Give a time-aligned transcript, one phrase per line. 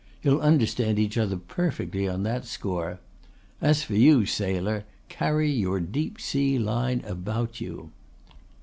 [0.23, 2.97] You'll understand each other perfectly on that score.
[3.61, 7.91] As for you, sailor, carry your deep sea line about you."